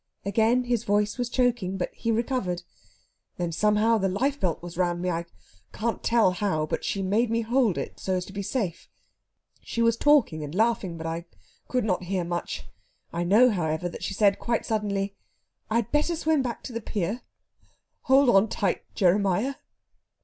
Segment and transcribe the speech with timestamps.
[0.25, 2.63] Again his voice was choking, but he recovered.
[3.37, 5.27] "Then, somehow, the life belt was round me I
[5.73, 8.89] can't tell how, but she made me hold it so as to be safe.
[9.61, 11.25] She was talking and laughing, but I
[11.67, 12.65] could not hear much.
[13.13, 15.15] I know, however, that she said quite suddenly,
[15.69, 17.21] 'I had better swim back to the pier.
[18.05, 19.57] Hold on tight, Jeremiah!'..."